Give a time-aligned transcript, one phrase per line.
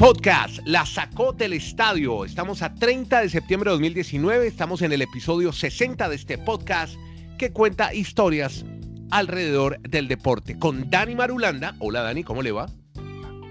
[0.00, 2.24] Podcast la sacó del estadio.
[2.24, 4.46] Estamos a 30 de septiembre de 2019.
[4.46, 6.94] Estamos en el episodio 60 de este podcast
[7.36, 8.64] que cuenta historias
[9.10, 11.76] alrededor del deporte con Dani Marulanda.
[11.80, 12.70] Hola Dani, ¿cómo le va?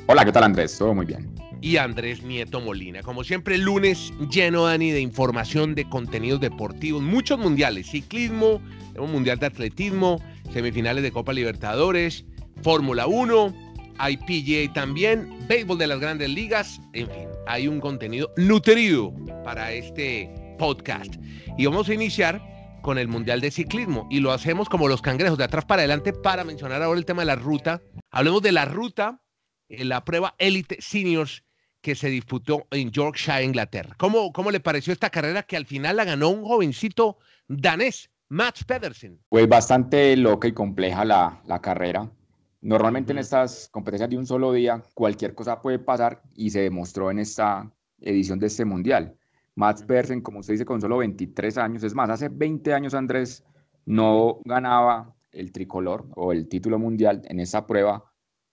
[0.07, 0.75] Hola, ¿qué tal Andrés?
[0.75, 1.32] Todo muy bien.
[1.62, 3.04] Y Andrés Nieto Molina.
[3.04, 8.59] Como siempre, lunes lleno, Dani, de información, de contenidos deportivos, muchos mundiales, ciclismo,
[8.97, 10.20] un mundial de atletismo,
[10.52, 12.25] semifinales de Copa Libertadores,
[12.63, 13.68] Fórmula 1
[14.00, 19.14] hay PGA también, béisbol de las grandes ligas, en fin, hay un contenido nutrido
[19.44, 21.16] para este podcast.
[21.58, 22.42] Y vamos a iniciar
[22.82, 26.14] con el Mundial de Ciclismo y lo hacemos como los cangrejos, de atrás para adelante,
[26.14, 27.82] para mencionar ahora el tema de la ruta.
[28.10, 29.22] Hablemos de la ruta
[29.68, 31.44] en la prueba Elite Seniors
[31.82, 33.95] que se disputó en Yorkshire, Inglaterra.
[33.97, 38.64] ¿Cómo, ¿Cómo le pareció esta carrera que al final la ganó un jovencito danés, Max
[38.64, 39.20] Pedersen?
[39.30, 42.09] Pues bastante loca y compleja la, la carrera.
[42.61, 47.09] Normalmente en estas competencias de un solo día cualquier cosa puede pasar y se demostró
[47.09, 49.16] en esta edición de este mundial.
[49.55, 53.43] Mats Persen, como usted dice, con solo 23 años, es más, hace 20 años Andrés
[53.85, 58.03] no ganaba el tricolor o el título mundial en esa prueba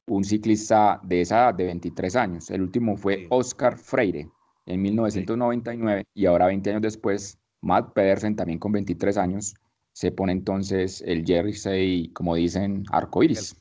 [0.08, 2.50] un ciclista de esa edad, de 23 años.
[2.50, 4.28] El último fue Oscar Freire
[4.66, 9.54] en 1999 y ahora 20 años después, Matt Pedersen también con 23 años
[9.92, 13.56] se pone entonces el jersey, como dicen, arcoíris.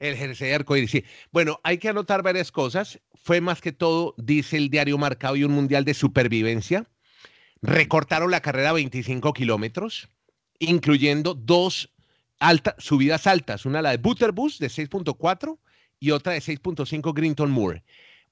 [0.00, 1.04] El jersey arcoíris, sí.
[1.30, 2.98] Bueno, hay que anotar varias cosas.
[3.14, 6.88] Fue más que todo, dice el diario Marcado y un mundial de supervivencia.
[7.60, 10.08] Recortaron la carrera a 25 kilómetros,
[10.58, 11.92] incluyendo dos
[12.78, 13.66] subidas altas.
[13.66, 15.58] Una la de Butterbus de 6.4
[16.00, 17.84] y otra de 6.5 Grinton Moore.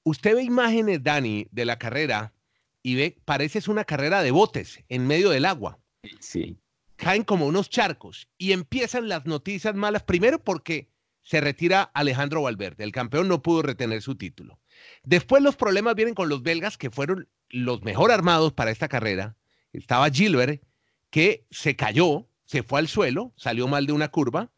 [0.03, 2.33] Usted ve imágenes, Dani, de la carrera
[2.81, 5.77] y ve, parece es una carrera de botes en medio del agua.
[6.19, 6.57] Sí.
[6.95, 10.89] Caen como unos charcos y empiezan las noticias malas, primero porque
[11.29, 12.83] se retira Alejandro Valverde.
[12.83, 14.59] El campeón no pudo retener su título.
[15.03, 19.35] Después los problemas vienen con los belgas, que fueron los mejor armados para esta carrera.
[19.71, 20.63] Estaba Gilbert,
[21.11, 24.49] que se cayó, se fue al suelo, salió mal de una curva.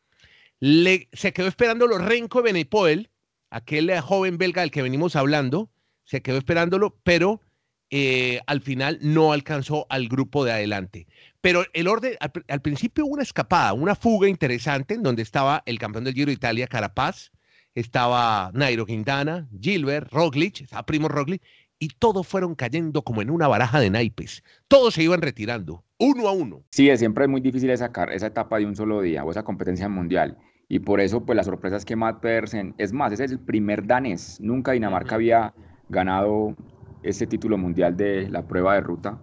[0.62, 3.10] Le, se quedó esperando los Renko Benepoel,
[3.50, 5.70] aquel joven belga del que venimos hablando,
[6.06, 7.42] se quedó esperándolo, pero
[7.90, 11.08] eh, al final no alcanzó al grupo de adelante.
[11.42, 15.80] Pero el orden, al, principio hubo una escapada, una fuga interesante en donde estaba el
[15.80, 17.32] campeón del Giro de Italia, Carapaz,
[17.74, 21.42] estaba Nairo Quintana, Gilbert, Roglic, estaba Primo Roglic,
[21.80, 24.44] y todos fueron cayendo como en una baraja de naipes.
[24.68, 26.62] Todos se iban retirando, uno a uno.
[26.70, 29.90] Sí, siempre es muy difícil sacar esa etapa de un solo día o esa competencia
[29.90, 30.38] mundial.
[30.70, 33.40] Y por eso, pues la sorpresa es que Matt Pedersen, es más, ese es el
[33.40, 34.40] primer danés.
[34.40, 35.56] Nunca Dinamarca había
[35.90, 36.56] ganado
[37.02, 39.20] ese título mundial de la prueba de ruta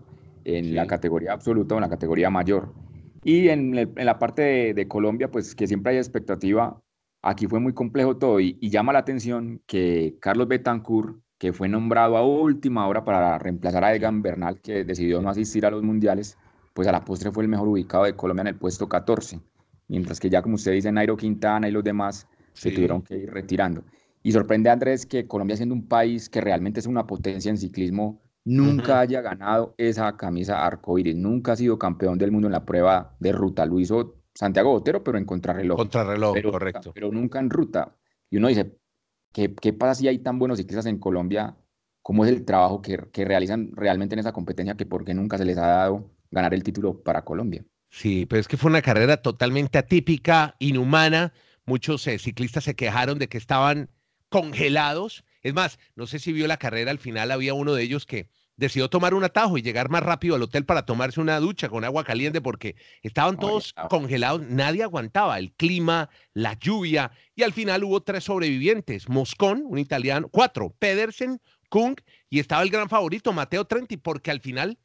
[0.56, 2.72] en la categoría absoluta o en la categoría mayor.
[3.22, 6.80] Y en, la parte de, Colombia, pues que siempre hay expectativa,
[7.22, 12.16] aquí fue muy complejo todo y, llama la atención que Carlos Betancourt, que fue nombrado
[12.16, 16.38] a última hora para reemplazar a Egan Bernal, que decidió no asistir a los mundiales,
[16.72, 19.40] pues a la postre fue el mejor ubicado de Colombia en el puesto 14,
[19.88, 23.30] mientras que ya como usted dice, Nairo Quintana y los demás se tuvieron que ir
[23.30, 23.84] retirando.
[24.22, 28.20] Y sorprende, Andrés, que Colombia siendo un país que realmente es una potencia en ciclismo,
[28.44, 33.16] nunca haya ganado esa camisa arcoíris, nunca ha sido campeón del mundo en la prueba
[33.18, 33.66] de ruta.
[33.66, 35.76] Lo hizo Santiago Botero, pero en contrarreloj.
[35.76, 36.92] Contrarreloj, pero, correcto.
[36.94, 37.96] Pero nunca en ruta.
[38.30, 38.78] Y uno dice,
[39.32, 41.56] ¿qué, ¿qué, pasa si hay tan buenos ciclistas en Colombia?
[42.02, 45.38] ¿Cómo es el trabajo que, que realizan realmente en esa competencia que por qué nunca
[45.38, 47.64] se les ha dado ganar el título para Colombia?
[47.90, 51.32] Sí, pero es que fue una carrera totalmente atípica, inhumana.
[51.64, 53.90] Muchos eh, ciclistas se quejaron de que estaban
[54.28, 55.24] congelados.
[55.48, 58.28] Es más, no sé si vio la carrera, al final había uno de ellos que
[58.58, 61.84] decidió tomar un atajo y llegar más rápido al hotel para tomarse una ducha con
[61.84, 67.84] agua caliente porque estaban todos congelados, nadie aguantaba el clima, la lluvia y al final
[67.84, 71.96] hubo tres sobrevivientes, Moscón, un italiano, cuatro, Pedersen, Kung
[72.28, 74.76] y estaba el gran favorito, Mateo Trenti, porque al final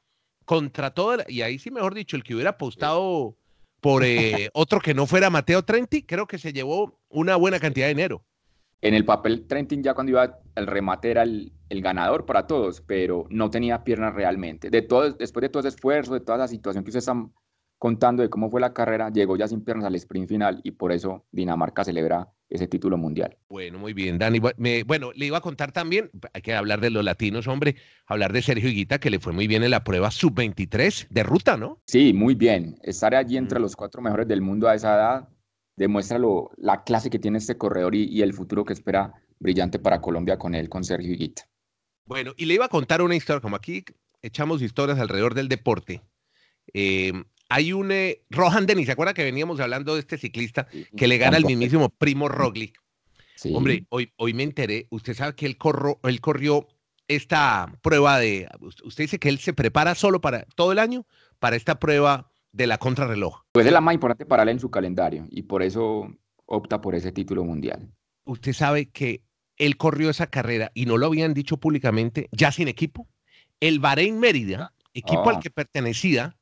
[0.46, 3.38] contra todo, y ahí sí mejor dicho, el que hubiera apostado
[3.82, 7.88] por eh, otro que no fuera Mateo Trenti, creo que se llevó una buena cantidad
[7.88, 8.24] de dinero.
[8.84, 13.26] En el papel, Trentin ya cuando iba al remate era el, ganador para todos, pero
[13.30, 14.70] no tenía piernas realmente.
[14.70, 17.32] De todo, después de todo ese esfuerzo, de toda esa situación que ustedes están
[17.80, 20.92] contando de cómo fue la carrera, llegó ya sin piernas al sprint final y por
[20.92, 23.38] eso Dinamarca celebra ese título mundial.
[23.50, 24.40] Bueno, muy bien, Dani.
[24.86, 28.42] bueno, le iba a contar también, hay que hablar de los latinos, hombre, hablar de
[28.42, 31.82] Sergio Higuita, que le fue muy bien en la prueba sub-23 de ruta, ¿no?
[31.88, 32.76] Sí, muy bien.
[32.84, 35.30] Estar allí entre los cuatro mejores del mundo a esa edad
[35.76, 36.20] demuestra
[36.58, 40.56] la clase que tiene este corredor y, el futuro que espera brillante para Colombia con
[40.56, 41.48] él, con Sergio Higuita.
[42.06, 43.84] Bueno, y le iba a contar una historia, como aquí
[44.22, 46.02] echamos historias alrededor del deporte.
[46.74, 47.12] Eh,
[47.50, 51.18] hay un eh, Rohan Denis, ¿se acuerda que veníamos hablando de este ciclista que le
[51.18, 52.82] gana al mismísimo Primo Roglic?
[53.54, 56.68] Hombre, hoy, hoy me enteré, usted sabe que él, corro, él corrió
[57.08, 61.06] esta prueba de, usted dice que él se prepara solo para todo el año
[61.40, 63.42] para esta prueba de la contrarreloj.
[63.52, 66.08] Pues es la más importante para él en su calendario y por eso
[66.46, 67.92] opta por ese título mundial.
[68.26, 69.24] Usted sabe que
[69.58, 73.08] él corrió esa carrera y no lo habían dicho públicamente, ya sin equipo.
[73.60, 75.40] El Bahrein Mérida, equipo al ah.
[75.42, 76.38] que pertenecía,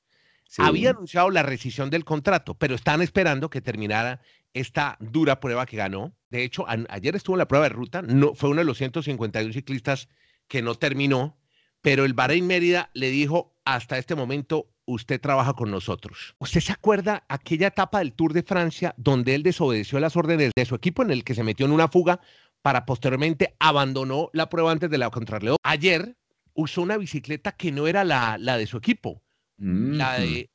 [0.57, 4.21] había anunciado la rescisión del contrato, pero están esperando que terminara
[4.53, 6.13] esta dura prueba que ganó.
[6.29, 9.53] De hecho, ayer estuvo en la prueba de ruta, no, fue uno de los 151
[9.53, 10.09] ciclistas
[10.47, 11.37] que no terminó,
[11.81, 16.35] pero el Bahrein Mérida le dijo, hasta este momento usted trabaja con nosotros.
[16.39, 20.65] ¿Usted se acuerda aquella etapa del Tour de Francia donde él desobedeció las órdenes de
[20.65, 22.19] su equipo en el que se metió en una fuga
[22.61, 25.57] para posteriormente abandonó la prueba antes de la contrarreloj?
[25.63, 26.15] Ayer
[26.53, 29.21] usó una bicicleta que no era la, la de su equipo,
[29.57, 30.49] la de,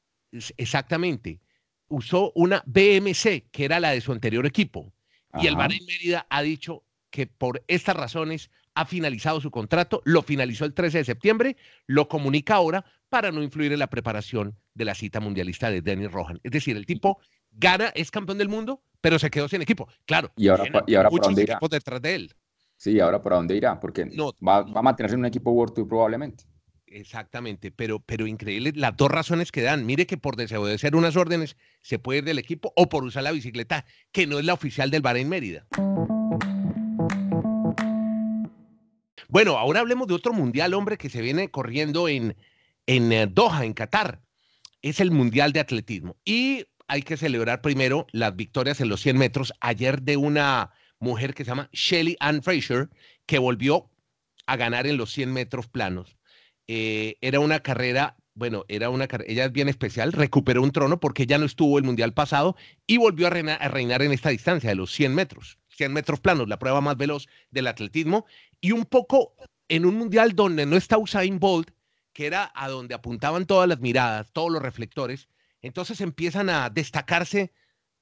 [0.57, 1.41] exactamente,
[1.89, 4.93] usó una BMC que era la de su anterior equipo.
[5.41, 10.23] Y el Bahrein Mérida ha dicho que por estas razones ha finalizado su contrato, lo
[10.23, 11.57] finalizó el 13 de septiembre,
[11.87, 16.11] lo comunica ahora para no influir en la preparación de la cita mundialista de Dennis
[16.11, 16.41] Rohan.
[16.43, 17.19] Es decir, el tipo
[17.53, 19.89] gana, es campeón del mundo, pero se quedó sin equipo.
[20.05, 22.35] Claro, y ahora, y ahora muchos equipos detrás de él.
[22.77, 25.75] Sí, ahora para dónde irá, porque no, va, va, a mantenerse en un equipo World
[25.75, 26.45] Tour probablemente.
[26.87, 29.87] Exactamente, pero, pero increíble las dos razones que dan.
[29.87, 33.33] Mire que por desobedecer unas órdenes se puede ir del equipo o por usar la
[33.33, 35.67] bicicleta, que no es la oficial del Bahrein Mérida.
[39.29, 42.37] Bueno, ahora hablemos de otro mundial, hombre, que se viene corriendo en,
[42.87, 44.23] en eh, Doha, en Qatar.
[44.83, 46.17] Es el Mundial de Atletismo.
[46.25, 49.53] Y hay que celebrar primero las victorias en los 100 metros.
[49.61, 52.89] Ayer de una mujer que se llama Shelly Ann Fraser,
[53.27, 53.91] que volvió
[54.47, 56.17] a ganar en los 100 metros planos.
[56.69, 61.27] Eh, era una carrera, bueno, era una ella es bien especial, recuperó un trono porque
[61.27, 62.57] ya no estuvo el mundial pasado
[62.87, 66.59] y volvió a reinar, en esta distancia de los 100 metros, 100 metros planos, la
[66.59, 68.27] prueba más veloz del atletismo
[68.61, 69.35] y un poco
[69.69, 71.71] en un mundial donde no está Usain Bolt,
[72.17, 75.29] que era a donde apuntaban todas las miradas, todos los reflectores,
[75.61, 77.53] entonces empiezan a destacarse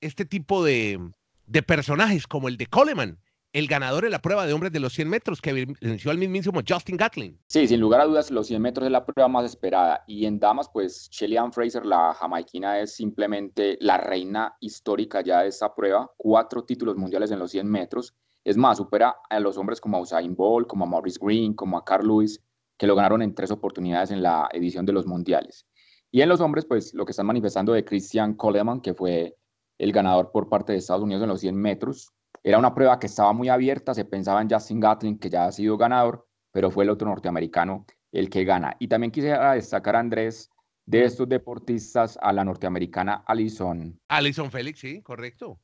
[0.01, 1.01] este tipo de,
[1.47, 3.19] de personajes como el de Coleman,
[3.53, 6.61] el ganador en la prueba de hombres de los 100 metros, que venció al mismísimo
[6.65, 7.41] Justin Gatlin.
[7.49, 10.05] Sí, sin lugar a dudas, los 100 metros es la prueba más esperada.
[10.07, 15.41] Y en damas, pues Shelly Ann Fraser, la jamaiquina, es simplemente la reina histórica ya
[15.41, 16.09] de esta prueba.
[16.17, 18.15] Cuatro títulos mundiales en los 100 metros.
[18.45, 21.77] Es más, supera a los hombres como a Usain Bolt, como a Maurice Green, como
[21.77, 22.41] a Carl Lewis,
[22.79, 25.67] que lo ganaron en tres oportunidades en la edición de los mundiales.
[26.11, 29.37] Y en los hombres, pues lo que están manifestando de Christian Coleman, que fue
[29.79, 32.13] el ganador por parte de Estados Unidos en los 100 metros,
[32.43, 35.53] era una prueba que estaba muy abierta, se pensaba en Justin Gatlin, que ya ha
[35.53, 38.77] sido ganador, pero fue el otro norteamericano el que gana.
[38.79, 40.51] Y también quisiera destacar, Andrés,
[40.87, 43.99] de estos deportistas a la norteamericana Alison.
[44.09, 45.59] Alison Félix, sí, correcto.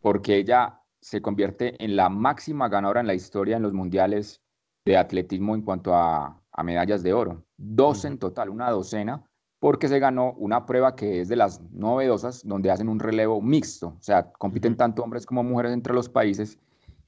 [0.00, 4.42] Porque ella se convierte en la máxima ganadora en la historia en los mundiales
[4.84, 7.44] de atletismo en cuanto a, medallas de oro.
[7.56, 9.24] Dos en total, una docena,
[9.58, 13.88] porque se ganó una prueba que es de las novedosas, donde hacen un relevo mixto,
[13.88, 16.58] o sea, compiten tanto hombres como mujeres entre los países,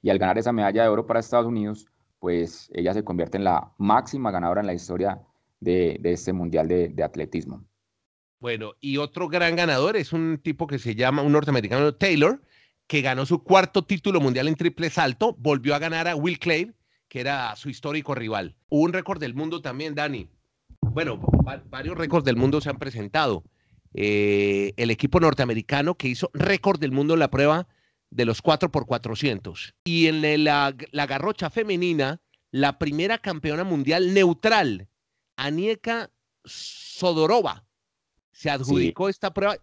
[0.02, 1.86] y al ganar esa medalla de oro para Estados Unidos,
[2.20, 5.20] pues ella se convierte en la máxima ganadora en la historia
[5.60, 7.64] de, este Mundial de, de, Atletismo.
[8.40, 12.40] Bueno, y otro gran ganador es un tipo que se llama, un norteamericano, Taylor,
[12.86, 16.72] que ganó su cuarto título mundial en triple salto, volvió a ganar a Will Clay,
[17.08, 18.54] que era su histórico rival.
[18.68, 20.28] Hubo un récord del mundo también, Dani,
[20.80, 21.20] bueno,
[21.66, 23.44] varios récords del mundo se han presentado.
[23.94, 27.66] Eh, el equipo norteamericano que hizo récord del mundo en la prueba
[28.10, 34.88] de los 4 por 400 y en la, garrocha femenina la primera campeona mundial neutral
[35.36, 36.10] Anieka
[36.44, 37.64] Sodorova
[38.32, 39.56] se adjudicó esta prueba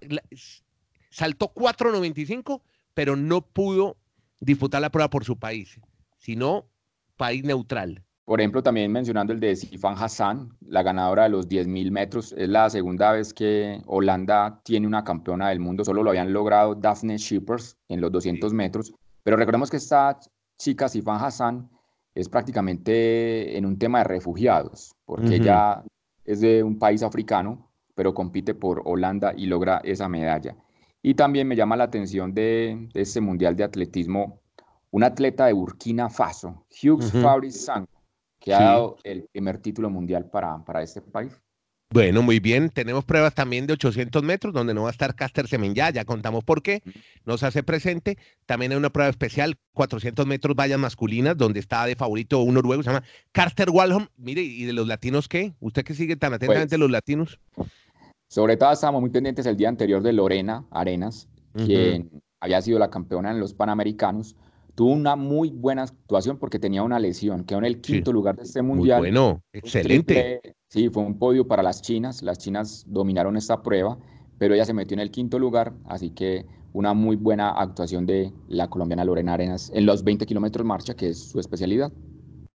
[1.12, 2.62] saltó 4.95
[2.94, 3.98] pero no pudo
[4.40, 5.80] disputar la prueba por su país
[6.18, 6.68] sino
[7.16, 11.92] país neutral por ejemplo, también mencionando el de Sifan Hassan, la ganadora de los 10.000
[11.92, 12.34] metros.
[12.36, 15.86] Es la segunda vez que Holanda tiene una campeona del mundo.
[15.86, 18.92] Solo lo habían logrado Daphne Shippers en los 200 metros.
[19.22, 20.18] Pero recordemos que esta
[20.58, 21.70] chica, Sifan Hassan,
[22.16, 25.84] es prácticamente en un tema de refugiados, porque ella
[26.24, 30.56] es de un país africano, pero compite por Holanda y logra esa medalla.
[31.04, 34.40] Y también me llama la atención de, este Mundial de Atletismo
[34.96, 37.86] un atleta de Burkina Faso, Hughes Fabrice Sang
[38.40, 41.34] que ha dado el primer título mundial para, para este país.
[41.92, 42.70] Bueno, muy bien.
[42.70, 46.46] Tenemos pruebas también de 800 metros, donde no va a estar Caster Semenya, ya contamos
[46.46, 46.82] por qué.
[47.26, 48.18] Nos hace presente.
[48.46, 52.82] También hay una prueba especial, 400 metros vallas masculinas, donde está de favorito un noruego,
[52.82, 54.08] se llama Carter Walholm.
[54.16, 55.56] Mire, ¿y de los latinos qué?
[55.60, 57.40] ¿Usted que sigue tan atentamente pues, los latinos?
[58.30, 62.90] Sobre todo estábamos muy pendientes el día anterior de Lorena Arenas, quien había sido la
[62.90, 64.38] campeona en los Panamericanos.
[64.76, 68.44] Tuvo una muy buena actuación porque tenía una lesión, quedó en el quinto lugar de
[68.44, 69.00] este mundial.
[69.00, 70.56] Muy bueno, excelente.
[70.70, 73.98] sí, fue un podio para las chinas, las chinas dominaron esta prueba,
[74.38, 78.34] pero ella se metió en el quinto lugar, así que una muy buena actuación de
[78.50, 81.92] la colombiana Lorena Arenas en los 20 kilómetros marcha, que es su especialidad.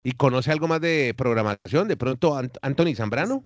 [0.04, 1.88] ¿Y conoce algo más de programación?
[1.88, 3.44] ¿De pronto Anthony Zambrano?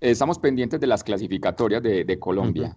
[0.00, 2.76] Estamos pendientes de las clasificatorias de, Colombia.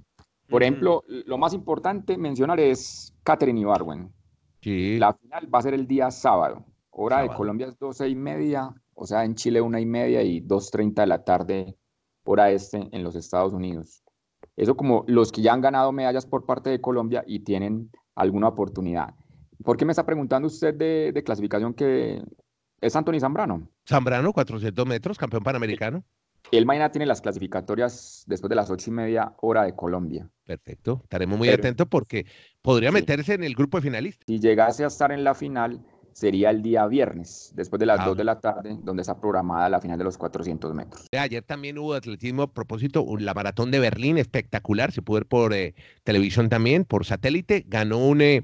[0.50, 4.12] Por ejemplo, lo más importante mencionar es Catherine Ibarwen.
[4.64, 4.98] Sí.
[4.98, 6.66] La final va a ser el día sábado.
[6.90, 10.42] Hora de Colombia es 12 y media, o sea, en Chile una y media y
[10.42, 11.76] 2.30 de la tarde,
[12.24, 14.04] hora este, en los Estados Unidos.
[14.56, 18.48] Eso como los que ya han ganado medallas por parte de Colombia y tienen alguna
[18.48, 19.16] oportunidad.
[19.64, 22.22] ¿Por qué me está preguntando usted de, clasificación que
[22.80, 23.68] es Anthony Zambrano?
[23.88, 26.04] Zambrano, 400 metros, campeón panamericano.
[26.52, 30.30] El mañana tiene las clasificatorias después de las ocho y media hora de Colombia.
[30.46, 32.26] Perfecto, estaremos muy atentos porque
[32.62, 34.26] podría meterse en el grupo de finalistas.
[34.28, 35.84] Si llegase a estar en la final,
[36.14, 39.68] sería el día viernes, después de las 2 ah, de la tarde, donde está programada
[39.70, 41.08] la final de los 400 metros.
[41.12, 45.54] Ayer también hubo atletismo, a propósito, la maratón de Berlín, espectacular, se pudo ver por
[45.54, 45.74] eh,
[46.04, 48.44] televisión también, por satélite, ganó un, eh,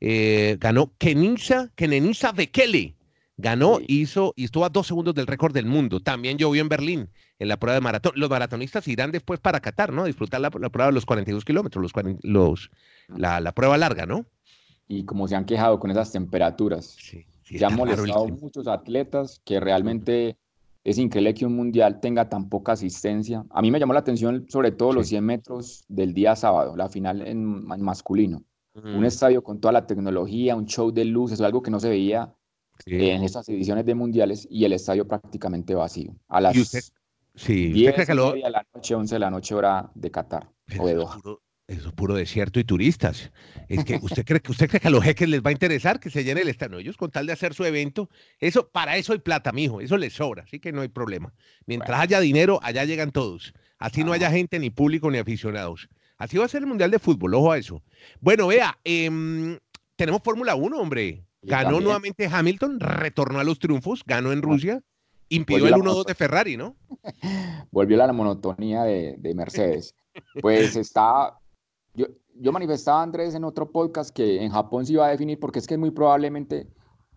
[0.00, 2.96] eh, ganó Kenisa, Kenenisa Bekele,
[3.36, 7.10] ganó, hizo, y estuvo a dos segundos del récord del mundo, también llovió en Berlín,
[7.38, 10.04] en la prueba de maratón, los maratonistas irán después para Qatar, ¿no?
[10.04, 12.70] Disfrutar la, prueba de los 42 kilómetros, los, los,
[13.08, 14.26] la, la prueba larga, ¿no?
[14.88, 16.96] y como se han quejado con esas temperaturas.
[16.98, 20.36] Sí, ya han molestado muchos atletas que realmente
[20.82, 23.44] es increíble que un mundial tenga tan poca asistencia.
[23.50, 26.88] A mí me llamó la atención sobre todo los 100 metros del día sábado, la
[26.88, 28.42] final en, masculino.
[28.74, 32.34] Un estadio con toda la tecnología, un show de luces, algo que no se veía
[32.86, 36.14] en estas ediciones de mundiales y el estadio prácticamente vacío.
[36.28, 36.54] A las
[37.34, 38.14] sí, 10 de
[38.50, 41.20] la noche, 11 de la noche hora de Qatar o de Doha.
[41.66, 43.32] Eso es puro desierto y turistas.
[43.68, 45.98] Es que usted cree que usted cree que a los jeques les va a interesar
[45.98, 46.78] que se llene el estadio.
[46.78, 50.12] Ellos con tal de hacer su evento, eso para eso hay plata, mijo, eso les
[50.12, 51.32] sobra, así que no hay problema.
[51.64, 53.54] Mientras haya dinero, allá llegan todos.
[53.78, 55.88] Así no haya gente ni público ni aficionados.
[56.18, 57.82] Así va a ser el Mundial de Fútbol, ojo a eso.
[58.20, 59.58] Bueno, vea, em,
[59.96, 61.24] tenemos Fórmula 1, hombre.
[61.46, 64.82] Ganó nuevamente Hamilton, retornó a los triunfos, ganó en Rusia,
[65.28, 66.76] impidió el 1-2 de Ferrari, ¿no?
[67.70, 69.94] Volvió a la monotonía de, de Mercedes.
[70.40, 71.40] Pues está
[71.94, 75.60] yo, yo manifestaba, Andrés, en otro podcast que en Japón se iba a definir porque
[75.60, 76.68] es que es muy probablemente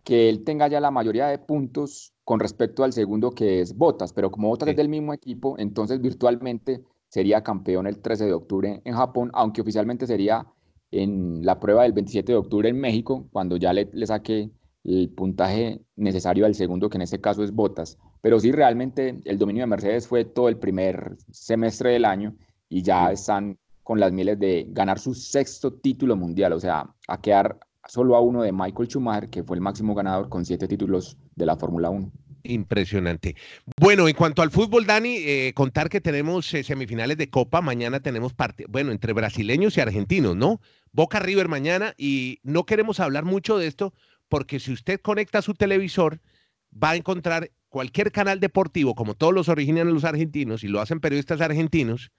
[0.03, 4.13] que él tenga ya la mayoría de puntos con respecto al segundo que es Botas,
[4.13, 8.81] pero como Botas es del mismo equipo, entonces virtualmente sería campeón el 13 de octubre
[8.83, 10.45] en Japón, aunque oficialmente sería
[10.91, 14.51] en la prueba del 27 de octubre en México, cuando ya le, le saque
[14.83, 17.97] el puntaje necesario al segundo, que en este caso es Botas.
[18.21, 22.35] Pero sí, realmente el dominio de Mercedes fue todo el primer semestre del año
[22.69, 27.21] y ya están con las mieles de ganar su sexto título mundial, o sea, a
[27.21, 31.17] quedar solo a uno de Michael Schumacher, que fue el máximo ganador con siete títulos
[31.35, 32.11] de la Fórmula 1.
[32.43, 33.35] Impresionante.
[33.79, 37.99] Bueno, en cuanto al fútbol, Dani, eh, contar que tenemos eh, semifinales de Copa, mañana
[37.99, 40.61] tenemos parte, bueno, entre brasileños y argentinos, ¿no?
[40.91, 43.93] Boca River mañana y no queremos hablar mucho de esto
[44.29, 46.19] porque si usted conecta su televisor,
[46.71, 50.99] va a encontrar cualquier canal deportivo, como todos los originan los argentinos y lo hacen
[50.99, 52.11] periodistas argentinos,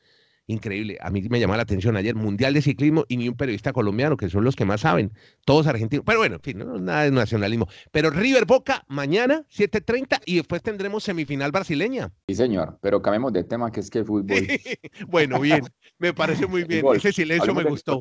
[0.49, 0.99] increíble.
[1.00, 4.17] A mí me llamó la atención ayer, Mundial de Ciclismo y ni un periodista colombiano,
[4.17, 5.12] que son los que más saben,
[5.45, 6.05] todos argentinos.
[6.05, 7.69] Pero bueno, en fin, no, nada de nacionalismo.
[7.93, 12.11] Pero River Boca mañana, 7.30 y después tendremos semifinal brasileña.
[12.26, 14.26] Sí, señor, pero cambiemos de tema, que es que fútbol.
[15.09, 15.62] bueno, bien,
[15.99, 16.85] me parece muy bien.
[16.95, 18.00] Ese silencio me gustó.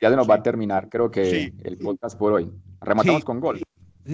[0.00, 2.50] Ya, se nos va a terminar, creo que el podcast por hoy.
[2.80, 3.62] Rematamos con gol.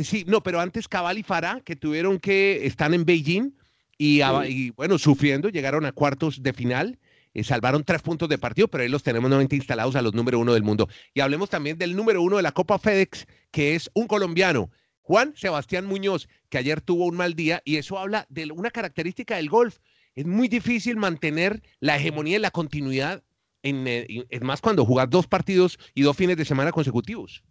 [0.03, 3.55] Sí, no, pero antes Cabal y Farah, que tuvieron que, están en Beijing
[3.97, 6.99] y, y bueno, sufriendo, llegaron a cuartos de final
[7.35, 10.39] eh, salvaron tres puntos de partido, pero ahí los tenemos nuevamente instalados a los número
[10.39, 10.89] uno del mundo.
[11.15, 14.71] Y hablemos también del número uno de la Copa FedEx, que es un colombiano,
[15.03, 19.37] Juan Sebastián Muñoz, que ayer tuvo un mal día, y eso habla de una característica
[19.37, 19.79] del golf.
[20.15, 23.23] Es muy difícil mantener la hegemonía y la continuidad,
[23.63, 27.43] en, eh, es más cuando jugas dos partidos y dos fines de semana consecutivos.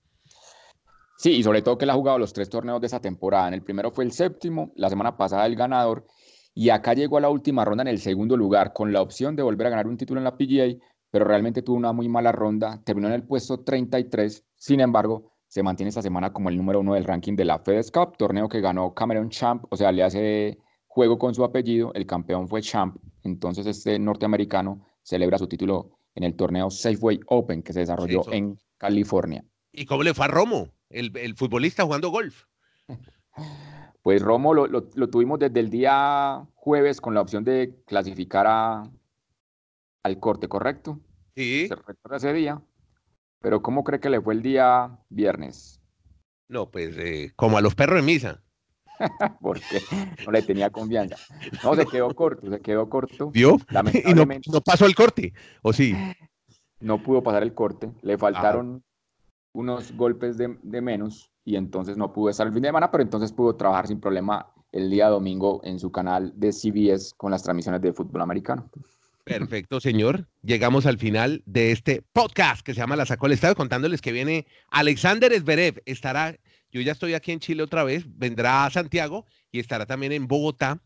[1.18, 3.48] Sí, y sobre todo que él ha jugado los tres torneos de esa temporada.
[3.48, 6.06] En el primero fue el séptimo, la semana pasada el ganador,
[6.58, 9.44] y acá llegó a la última ronda en el segundo lugar, con la opción de
[9.44, 12.82] volver a ganar un título en la PGA, pero realmente tuvo una muy mala ronda,
[12.84, 16.96] terminó en el puesto 33, sin embargo, se mantiene esta semana como el número uno
[16.96, 20.58] del ranking de la FedEx Cup, torneo que ganó Cameron Champ, o sea, le hace
[20.88, 26.24] juego con su apellido, el campeón fue Champ, entonces este norteamericano celebra su título en
[26.24, 29.46] el torneo Safeway Open que se desarrolló en California.
[29.72, 32.46] ¿Y cómo le fue a Romo, el, el futbolista jugando golf?
[34.08, 38.90] Pues Romo lo, tuvimos desde el día jueves con la opción de clasificar a,
[40.02, 41.02] al corte, ¿correcto?
[41.36, 41.68] Sí.
[41.68, 42.62] Se recuerda ese día.
[43.42, 45.82] Pero ¿cómo cree que le fue el día viernes?
[46.48, 48.42] No, pues eh, como a los perros de misa.
[49.42, 49.82] Porque
[50.26, 51.18] no le tenía confianza.
[51.62, 53.32] No, se quedó corto, se quedó corto.
[53.32, 53.58] ¿Vio?
[54.06, 55.34] Y no, pasó el corte,
[55.64, 55.94] ¿o sí?
[56.80, 58.86] No pudo pasar el corte, le faltaron
[59.52, 63.02] unos golpes de, de menos y entonces no pudo estar el fin de semana, pero
[63.02, 67.42] entonces pudo trabajar sin problema el día domingo en su canal de CBS con las
[67.42, 68.70] transmisiones de fútbol americano.
[69.24, 70.28] Perfecto, señor.
[70.44, 74.12] Llegamos al final de este podcast que se llama La Sacó el Estadio, contándoles que
[74.12, 75.82] viene Alexander Esberev.
[75.86, 76.38] Estará,
[76.70, 80.28] yo ya estoy aquí en Chile otra vez, vendrá a Santiago y estará también en
[80.28, 80.82] Bogotá,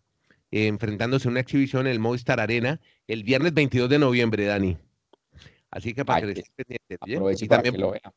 [0.52, 4.78] eh, enfrentándose a una exhibición en el Movistar Arena el viernes 22 de noviembre, Dani.
[5.72, 7.42] Así que para que les pendientes.
[7.42, 8.14] Y también, lo vea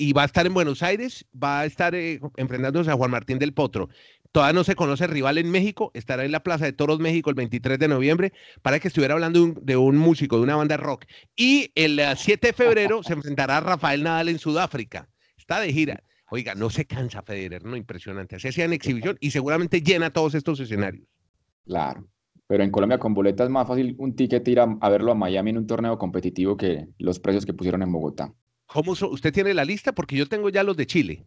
[0.00, 3.38] y va a estar en Buenos Aires, va a estar eh, enfrentándose a Juan Martín
[3.38, 3.90] del Potro.
[4.32, 7.28] Todavía no se conoce el rival en México, estará en la Plaza de Toros México
[7.28, 11.04] el 23 de noviembre para que estuviera hablando de un, músico, de una banda rock.
[11.36, 15.06] Y el 7 eh, de febrero se enfrentará a Rafael Nadal en Sudáfrica.
[15.36, 16.02] Está de gira.
[16.30, 17.76] Oiga, no se cansa Federer, ¿no?
[17.76, 18.36] Impresionante.
[18.36, 21.06] Así hacía en exhibición y seguramente llena todos estos escenarios.
[21.66, 22.08] Claro.
[22.46, 25.50] Pero en Colombia con boletas es más fácil un ticket ir a verlo a Miami
[25.50, 28.32] en un torneo competitivo que los precios que pusieron en Bogotá.
[28.72, 29.92] ¿Cómo ¿Usted tiene la lista?
[29.92, 31.24] Porque yo tengo ya los de Chile.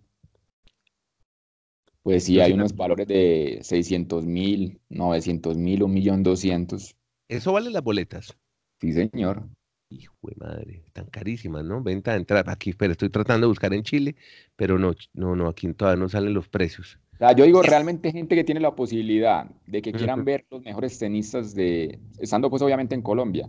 [2.01, 6.95] Pues sí, hay unos valores de 600 mil, 900 mil, un millón doscientos.
[7.27, 8.38] ¿Eso vale las boletas?
[8.79, 9.47] Sí, señor.
[9.89, 11.83] Hijo de madre, están carísimas, ¿no?
[11.83, 12.51] Venta de entrada.
[12.51, 14.15] Aquí, pero estoy tratando de buscar en Chile,
[14.55, 16.97] pero no, no, no, aquí todavía no salen los precios
[17.38, 21.55] yo digo, realmente gente que tiene la posibilidad de que quieran ver los mejores tenistas
[21.55, 23.48] de, estando pues obviamente en Colombia.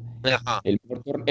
[0.63, 0.79] El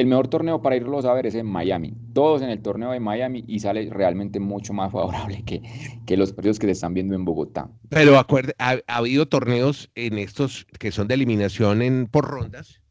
[0.06, 1.94] mejor, torneo para irlos a ver es en Miami.
[2.14, 5.62] Todos en el torneo de Miami y sale realmente mucho más favorable que,
[6.06, 7.70] que los precios que se están viendo en Bogotá.
[7.90, 12.82] Pero acuerde, ha, habido torneos en estos que son de eliminación en, por rondas.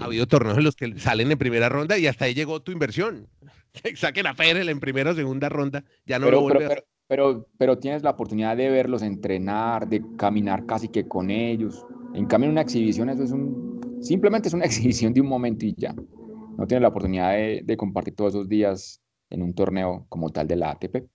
[0.00, 2.72] Ha habido torneos en los que salen en primera ronda y hasta ahí llegó tu
[2.72, 3.28] inversión.
[3.96, 7.78] Saquen a Federer en primera o segunda ronda, ya no lo vuelve a pero, pero
[7.78, 11.86] tienes la oportunidad de verlos entrenar, de caminar casi que con ellos.
[12.14, 15.64] En cambio, en una exhibición eso es un, simplemente es una exhibición de un momento
[15.66, 15.94] y ya.
[15.94, 20.56] No tienes la oportunidad de, compartir todos esos días en un torneo como tal de
[20.56, 21.06] la ATP.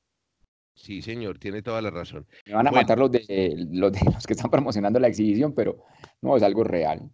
[0.75, 2.25] Sí, señor, tiene toda la razón.
[2.45, 5.83] Me van a matar los de, los de los que están promocionando la exhibición, pero
[6.21, 7.09] no, es algo real.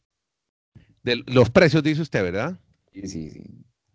[1.04, 2.60] De los precios, dice usted, ¿verdad?
[2.92, 3.44] Sí, sí, sí.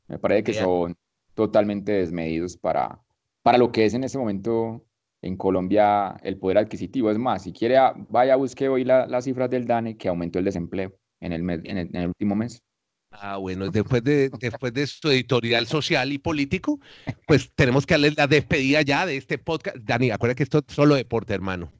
[0.09, 0.97] Me parece que son
[1.35, 2.99] totalmente desmedidos para,
[3.43, 4.85] para lo que es en este momento
[5.23, 7.11] en Colombia el poder adquisitivo.
[7.11, 10.45] Es más, si quiere, ah, vaya, busque hoy las cifras del DANE que aumentó el
[10.45, 12.63] desempleo en el, en el, último mes.
[13.11, 16.81] Ah, bueno, después de, después de su editorial social y político,
[17.27, 19.77] pues tenemos que darle la despedida ya de este podcast.
[19.77, 21.71] Dani, acuérdate que esto es solo deporte, hermano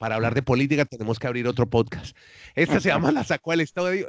[0.00, 2.16] para hablar de política tenemos que abrir otro podcast.
[2.54, 4.06] Esto se llama La Sacó al Estadio.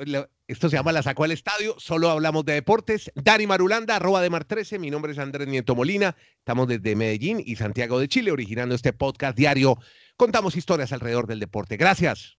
[0.47, 1.75] Esto se llama La Sacó al Estadio.
[1.79, 3.11] Solo hablamos de deportes.
[3.13, 4.79] Dani Marulanda, arroba de Mar 13.
[4.79, 6.15] Mi nombre es Andrés Nieto Molina.
[6.37, 9.79] Estamos desde Medellín y Santiago de Chile, originando este podcast diario.
[10.15, 11.75] Contamos historias alrededor del deporte.
[11.75, 12.37] Gracias.